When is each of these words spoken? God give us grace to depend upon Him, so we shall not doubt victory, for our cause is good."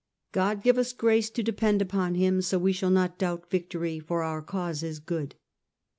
God 0.31 0.63
give 0.63 0.79
us 0.79 0.93
grace 0.93 1.29
to 1.29 1.43
depend 1.43 1.79
upon 1.79 2.15
Him, 2.15 2.41
so 2.41 2.57
we 2.57 2.73
shall 2.73 2.89
not 2.89 3.19
doubt 3.19 3.51
victory, 3.51 3.99
for 3.99 4.23
our 4.23 4.41
cause 4.41 4.81
is 4.81 4.97
good." 4.97 5.35